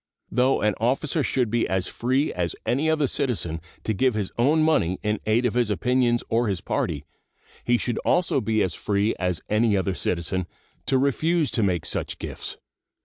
Though 0.31 0.61
an 0.63 0.73
officer 0.79 1.21
should 1.21 1.51
be 1.51 1.67
as 1.69 1.85
free 1.85 2.33
as 2.33 2.55
any 2.65 2.89
other 2.89 3.05
citizen 3.05 3.61
to 3.83 3.93
give 3.93 4.15
his 4.15 4.31
own 4.35 4.63
money 4.63 4.97
in 5.03 5.19
aid 5.27 5.45
of 5.45 5.53
his 5.53 5.69
opinions 5.69 6.23
or 6.27 6.47
his 6.47 6.59
party, 6.59 7.05
he 7.63 7.77
should 7.77 7.99
also 7.99 8.41
be 8.41 8.63
as 8.63 8.73
free 8.73 9.13
as 9.19 9.43
any 9.47 9.77
other 9.77 9.93
citizen 9.93 10.47
to 10.87 10.97
refuse 10.97 11.51
to 11.51 11.61
make 11.61 11.85
such 11.85 12.17
gifts. 12.17 12.57